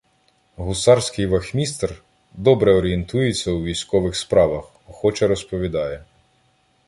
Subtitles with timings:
[0.57, 2.03] гусарський вахмістр,
[2.33, 6.03] добре орієнтується у військових справах, охоче розповідає.